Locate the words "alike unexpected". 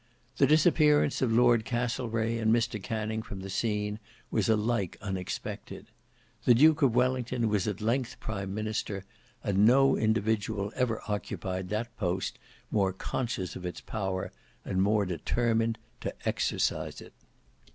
4.49-5.91